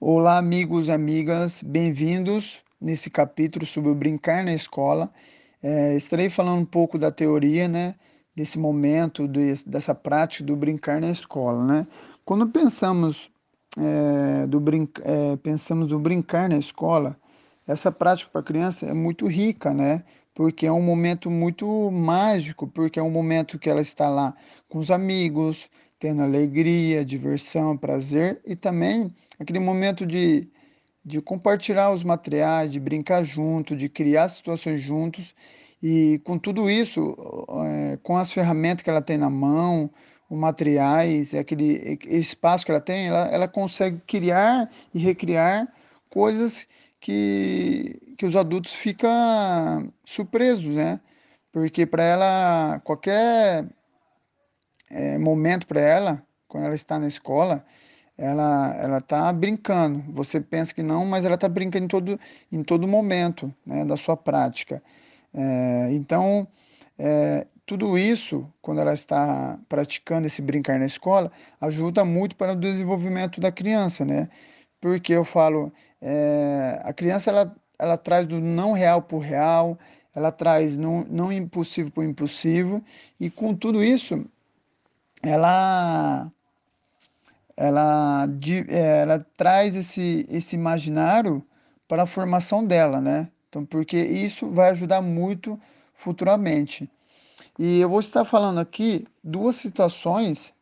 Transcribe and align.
Olá, 0.00 0.38
amigos 0.38 0.86
e 0.86 0.92
amigas, 0.92 1.60
bem-vindos 1.60 2.60
nesse 2.80 3.10
capítulo 3.10 3.66
sobre 3.66 3.90
o 3.90 3.94
brincar 3.96 4.44
na 4.44 4.54
escola. 4.54 5.10
É, 5.60 5.96
estarei 5.96 6.30
falando 6.30 6.60
um 6.60 6.64
pouco 6.64 6.96
da 6.96 7.10
teoria, 7.10 7.66
né, 7.66 7.96
desse 8.32 8.60
momento, 8.60 9.26
dessa 9.66 9.96
prática 9.96 10.44
do 10.44 10.54
brincar 10.54 11.00
na 11.00 11.10
escola, 11.10 11.64
né. 11.64 11.86
Quando 12.24 12.46
pensamos, 12.46 13.28
é, 13.76 14.46
do 14.46 14.60
brin 14.60 14.88
é, 15.02 15.36
pensamos 15.38 15.88
do 15.88 15.98
brincar 15.98 16.48
na 16.48 16.58
escola, 16.58 17.16
essa 17.66 17.90
prática 17.90 18.30
para 18.32 18.42
criança 18.44 18.86
é 18.86 18.94
muito 18.94 19.26
rica, 19.26 19.74
né, 19.74 20.04
porque 20.32 20.64
é 20.64 20.70
um 20.72 20.80
momento 20.80 21.28
muito 21.28 21.90
mágico, 21.90 22.68
porque 22.68 23.00
é 23.00 23.02
um 23.02 23.10
momento 23.10 23.58
que 23.58 23.68
ela 23.68 23.80
está 23.80 24.08
lá 24.08 24.32
com 24.68 24.78
os 24.78 24.92
amigos, 24.92 25.68
tendo 25.98 26.22
alegria, 26.22 27.04
diversão, 27.04 27.76
prazer 27.76 28.40
e 28.46 28.54
também 28.54 29.12
aquele 29.38 29.58
momento 29.58 30.06
de, 30.06 30.48
de 31.04 31.20
compartilhar 31.20 31.90
os 31.90 32.02
materiais, 32.04 32.72
de 32.72 32.80
brincar 32.80 33.24
junto, 33.24 33.76
de 33.76 33.88
criar 33.88 34.28
situações 34.28 34.80
juntos 34.80 35.34
e 35.82 36.20
com 36.24 36.38
tudo 36.38 36.68
isso, 36.68 37.16
é, 37.64 37.98
com 38.02 38.16
as 38.16 38.32
ferramentas 38.32 38.82
que 38.82 38.90
ela 38.90 39.02
tem 39.02 39.16
na 39.16 39.30
mão, 39.30 39.90
os 40.28 40.38
materiais, 40.38 41.34
aquele 41.34 41.98
espaço 42.06 42.64
que 42.64 42.70
ela 42.70 42.80
tem, 42.80 43.08
ela, 43.08 43.26
ela 43.28 43.48
consegue 43.48 44.00
criar 44.06 44.70
e 44.92 44.98
recriar 44.98 45.68
coisas 46.10 46.66
que, 47.00 48.14
que 48.18 48.26
os 48.26 48.36
adultos 48.36 48.74
ficam 48.74 49.92
surpresos, 50.04 50.66
né? 50.74 51.00
Porque 51.52 51.86
para 51.86 52.02
ela, 52.02 52.80
qualquer 52.84 53.66
é, 54.90 55.18
momento 55.18 55.66
para 55.66 55.80
ela, 55.80 56.22
quando 56.46 56.64
ela 56.64 56.74
está 56.74 56.98
na 56.98 57.06
escola, 57.08 57.64
ela 58.16 58.74
ela 58.80 58.98
está 58.98 59.32
brincando. 59.32 60.02
Você 60.12 60.40
pensa 60.40 60.74
que 60.74 60.82
não, 60.82 61.06
mas 61.06 61.24
ela 61.24 61.36
está 61.36 61.48
brincando 61.48 61.84
em 61.84 61.88
todo, 61.88 62.20
em 62.50 62.62
todo 62.62 62.88
momento 62.88 63.52
né, 63.64 63.84
da 63.84 63.96
sua 63.96 64.16
prática. 64.16 64.82
É, 65.32 65.88
então, 65.92 66.48
é, 66.98 67.46
tudo 67.68 67.98
isso, 67.98 68.50
quando 68.62 68.80
ela 68.80 68.94
está 68.94 69.58
praticando 69.68 70.26
esse 70.26 70.40
brincar 70.40 70.78
na 70.78 70.86
escola, 70.86 71.30
ajuda 71.60 72.04
muito 72.04 72.34
para 72.34 72.52
o 72.54 72.56
desenvolvimento 72.56 73.40
da 73.40 73.52
criança, 73.52 74.04
né? 74.06 74.28
Porque 74.80 75.12
eu 75.12 75.24
falo, 75.24 75.72
é, 76.00 76.80
a 76.82 76.92
criança 76.94 77.30
ela, 77.30 77.54
ela 77.78 77.98
traz 77.98 78.26
do 78.26 78.40
não 78.40 78.72
real 78.72 79.02
para 79.02 79.16
o 79.16 79.20
real, 79.20 79.78
ela 80.14 80.32
traz 80.32 80.76
não, 80.76 81.04
não 81.10 81.32
impossível 81.32 81.92
para 81.92 82.00
o 82.00 82.04
impossível, 82.04 82.82
e 83.20 83.28
com 83.30 83.54
tudo 83.54 83.84
isso, 83.84 84.24
ela 85.22 86.30
ela, 87.58 88.26
ela 88.68 89.26
traz 89.36 89.74
esse, 89.74 90.24
esse 90.28 90.54
imaginário 90.54 91.44
para 91.88 92.04
a 92.04 92.06
formação 92.06 92.64
dela, 92.64 93.00
né? 93.00 93.28
Então, 93.48 93.64
porque 93.64 93.96
isso 93.96 94.48
vai 94.48 94.70
ajudar 94.70 95.02
muito 95.02 95.58
futuramente. 95.92 96.88
E 97.58 97.80
eu 97.80 97.88
vou 97.88 97.98
estar 97.98 98.24
falando 98.24 98.58
aqui 98.58 99.04
duas 99.24 99.56
citações 99.56 100.54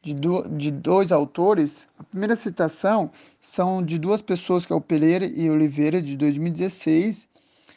de, 0.00 0.14
do, 0.14 0.48
de 0.48 0.70
dois 0.70 1.12
autores. 1.12 1.86
A 1.98 2.04
primeira 2.04 2.34
citação 2.34 3.10
são 3.40 3.82
de 3.82 3.98
duas 3.98 4.22
pessoas, 4.22 4.64
que 4.64 4.72
é 4.72 4.76
o 4.76 4.80
Pereira 4.80 5.26
e 5.26 5.50
Oliveira, 5.50 6.00
de 6.00 6.16
2016, 6.16 7.28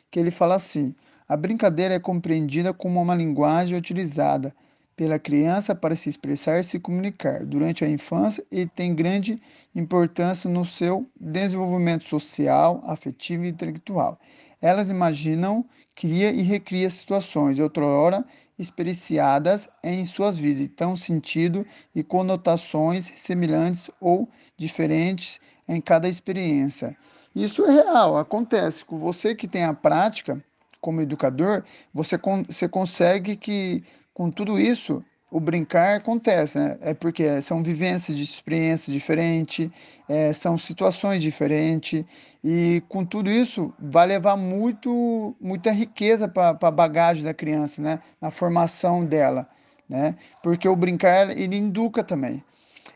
que 0.09 0.19
ele 0.19 0.31
fala 0.31 0.55
assim: 0.55 0.95
a 1.27 1.35
brincadeira 1.35 1.95
é 1.95 1.99
compreendida 1.99 2.73
como 2.73 3.01
uma 3.01 3.15
linguagem 3.15 3.77
utilizada 3.77 4.55
pela 4.95 5.17
criança 5.17 5.73
para 5.73 5.95
se 5.95 6.09
expressar 6.09 6.59
e 6.59 6.63
se 6.63 6.79
comunicar 6.79 7.45
durante 7.45 7.83
a 7.83 7.89
infância 7.89 8.43
e 8.51 8.65
tem 8.65 8.93
grande 8.93 9.41
importância 9.75 10.49
no 10.49 10.63
seu 10.65 11.07
desenvolvimento 11.19 12.03
social, 12.03 12.83
afetivo 12.85 13.45
e 13.45 13.49
intelectual. 13.49 14.19
Elas 14.61 14.89
imaginam, 14.89 15.65
cria 15.95 16.31
e 16.31 16.41
recria 16.41 16.89
situações 16.89 17.59
outrora 17.59 18.23
experienciadas 18.57 19.67
em 19.83 20.05
suas 20.05 20.37
vidas, 20.37 20.61
então 20.61 20.95
sentido 20.95 21.65
e 21.93 22.03
conotações 22.03 23.11
semelhantes 23.15 23.89
ou 23.99 24.29
diferentes 24.55 25.39
em 25.67 25.81
cada 25.81 26.07
experiência. 26.07 26.95
Isso 27.35 27.65
é 27.65 27.71
real, 27.71 28.17
acontece 28.17 28.85
com 28.85 28.97
você 28.97 29.33
que 29.33 29.47
tem 29.47 29.63
a 29.63 29.73
prática 29.73 30.43
como 30.79 31.01
educador, 31.01 31.63
você, 31.93 32.19
você 32.47 32.67
consegue 32.67 33.37
que 33.37 33.83
com 34.13 34.29
tudo 34.29 34.59
isso, 34.59 35.03
o 35.33 35.39
brincar 35.39 35.97
acontece, 35.97 36.59
né? 36.59 36.77
É 36.79 36.93
porque 36.93 37.41
são 37.41 37.63
vivências 37.63 38.15
de 38.15 38.23
experiências 38.23 38.93
diferentes, 38.93 39.67
é, 40.07 40.31
são 40.31 40.59
situações 40.59 41.23
diferentes, 41.23 42.05
e 42.43 42.83
com 42.87 43.03
tudo 43.03 43.31
isso 43.31 43.73
vai 43.79 44.05
levar 44.05 44.37
muito, 44.37 45.35
muita 45.41 45.71
riqueza 45.71 46.27
para 46.27 46.55
a 46.61 46.71
bagagem 46.71 47.23
da 47.23 47.33
criança, 47.33 47.81
né? 47.81 47.99
Na 48.21 48.29
formação 48.29 49.03
dela, 49.03 49.49
né? 49.89 50.15
Porque 50.43 50.67
o 50.67 50.75
brincar, 50.75 51.35
ele 51.35 51.57
educa 51.57 52.03
também. 52.03 52.43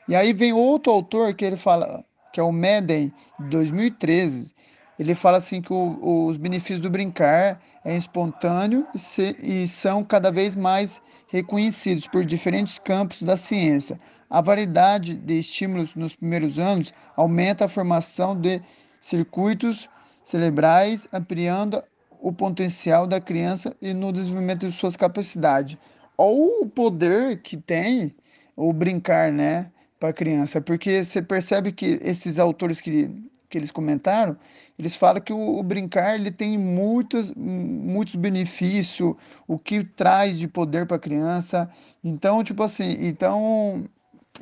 E 0.07 0.15
aí 0.15 0.31
vem 0.31 0.53
outro 0.53 0.91
autor 0.91 1.33
que 1.33 1.43
ele 1.43 1.57
fala, 1.57 2.05
que 2.31 2.39
é 2.39 2.43
o 2.43 2.51
Meden, 2.51 3.11
de 3.39 3.49
2013, 3.49 4.53
ele 4.99 5.13
fala 5.13 5.37
assim 5.37 5.61
que 5.61 5.71
o, 5.71 6.25
os 6.27 6.37
benefícios 6.37 6.79
do 6.79 6.89
brincar 6.89 7.61
é 7.85 7.95
espontâneo 7.95 8.85
e, 8.93 8.99
se, 8.99 9.35
e 9.41 9.67
são 9.67 10.03
cada 10.03 10.31
vez 10.31 10.55
mais 10.55 11.01
reconhecidos 11.27 12.07
por 12.07 12.25
diferentes 12.25 12.79
campos 12.79 13.21
da 13.21 13.37
ciência. 13.37 13.99
A 14.29 14.41
variedade 14.41 15.15
de 15.15 15.39
estímulos 15.39 15.95
nos 15.95 16.15
primeiros 16.15 16.59
anos 16.59 16.93
aumenta 17.15 17.65
a 17.65 17.69
formação 17.69 18.39
de 18.39 18.61
circuitos 18.99 19.89
cerebrais, 20.23 21.07
ampliando 21.13 21.81
o 22.19 22.33
potencial 22.33 23.07
da 23.07 23.21
criança 23.21 23.75
e 23.81 23.93
no 23.93 24.11
desenvolvimento 24.11 24.67
de 24.67 24.73
suas 24.73 24.97
capacidades. 24.97 25.77
Ou 26.17 26.63
o 26.63 26.69
poder 26.69 27.41
que 27.41 27.55
tem 27.55 28.13
o 28.55 28.73
brincar, 28.73 29.31
né, 29.31 29.71
para 29.99 30.09
a 30.09 30.13
criança, 30.13 30.61
porque 30.61 31.03
você 31.03 31.21
percebe 31.21 31.71
que 31.71 31.99
esses 32.01 32.37
autores 32.37 32.81
que 32.81 33.09
que 33.49 33.57
eles 33.57 33.71
comentaram, 33.71 34.37
eles 34.77 34.95
falam 34.95 35.21
que 35.21 35.31
o, 35.31 35.57
o, 35.59 35.63
brincar 35.63 36.15
ele 36.15 36.31
tem 36.31 36.57
muitos, 36.57 37.33
muitos 37.35 38.15
benefícios, 38.15 39.15
o 39.47 39.57
que 39.57 39.83
traz 39.83 40.37
de 40.37 40.47
poder 40.47 40.85
para 40.85 40.97
a 40.97 40.99
criança. 40.99 41.69
Então, 42.03 42.43
tipo 42.43 42.61
assim, 42.63 42.97
então 42.99 43.85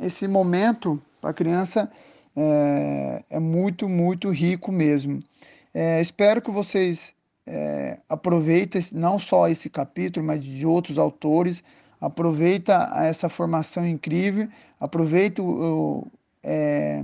esse 0.01 0.27
momento 0.27 1.01
para 1.21 1.29
a 1.29 1.33
criança 1.33 1.89
é, 2.35 3.23
é, 3.29 3.39
muito, 3.39 3.87
muito 3.87 4.29
rico 4.29 4.71
mesmo. 4.71 5.21
É, 5.73 6.01
espero 6.01 6.41
que 6.41 6.51
vocês 6.51 7.13
é, 7.45 7.99
aproveitem 8.09 8.81
não 8.91 9.19
só 9.19 9.47
esse 9.47 9.69
capítulo, 9.69 10.25
mas 10.25 10.43
de 10.43 10.65
outros 10.65 10.97
autores. 10.97 11.63
Aproveita 11.99 12.91
essa 12.97 13.29
formação 13.29 13.87
incrível, 13.87 14.49
aproveita 14.79 15.41
o, 15.41 16.01
o 16.01 16.07
é, 16.43 17.03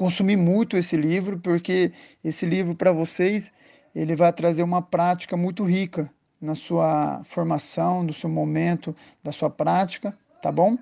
consumir 0.00 0.36
muito 0.36 0.78
esse 0.78 0.96
livro, 0.96 1.38
porque 1.38 1.92
esse 2.24 2.46
livro 2.46 2.74
para 2.74 2.90
vocês, 2.90 3.52
ele 3.94 4.16
vai 4.16 4.32
trazer 4.32 4.62
uma 4.62 4.80
prática 4.80 5.36
muito 5.36 5.62
rica 5.62 6.10
na 6.40 6.54
sua 6.54 7.22
formação, 7.24 8.02
no 8.02 8.14
seu 8.14 8.30
momento, 8.30 8.96
da 9.22 9.30
sua 9.30 9.50
prática, 9.50 10.16
tá 10.40 10.50
bom? 10.50 10.78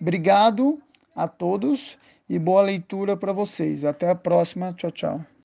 Obrigado 0.00 0.82
a 1.14 1.28
todos 1.28 1.96
e 2.28 2.40
boa 2.40 2.60
leitura 2.60 3.16
para 3.16 3.32
vocês. 3.32 3.84
Até 3.84 4.10
a 4.10 4.16
próxima. 4.16 4.72
Tchau, 4.72 4.90
tchau. 4.90 5.26